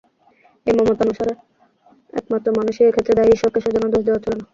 [0.67, 1.33] এই মতানুসারে
[2.13, 4.45] একমাত্র মানুষই এক্ষেত্রে দায়ী, ঈশ্বরকে সেইজন্য দোষ দেওয়া চলে না।